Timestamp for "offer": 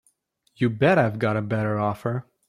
1.79-2.25